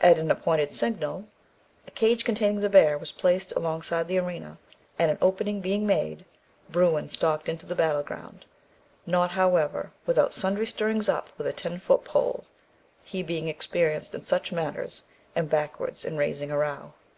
[0.00, 1.26] At an appointed signal,
[1.86, 4.56] a cage containing the bear was placed alongside the arena,
[4.98, 6.24] and an opening being made,
[6.70, 8.46] bruin stalked into the battle ground
[9.04, 12.46] not, however, without sundry stirrings up with a ten foot pole,
[13.04, 15.04] he being experienced in such matters,
[15.36, 16.94] and backwards in raising a row.